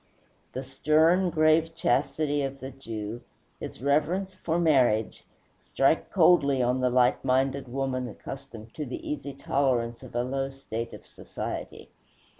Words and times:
The 0.53 0.63
stern, 0.63 1.29
grave 1.29 1.75
chastity 1.75 2.41
of 2.41 2.59
the 2.59 2.71
Jew, 2.71 3.21
his 3.59 3.83
reverence 3.83 4.33
for 4.33 4.57
marriage, 4.57 5.27
strike 5.59 6.09
coldly 6.09 6.59
on 6.59 6.79
the 6.79 6.89
light 6.89 7.23
minded 7.23 7.67
woman 7.67 8.09
accustomed 8.09 8.73
to 8.73 8.83
the 8.87 9.07
easy 9.07 9.33
tolerance 9.35 10.01
of 10.01 10.15
a 10.15 10.23
low 10.23 10.49
state 10.49 10.91
of 10.93 11.05
society. 11.05 11.91